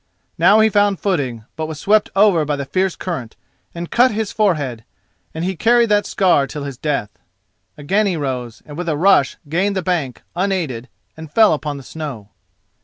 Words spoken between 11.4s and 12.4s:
upon the snow.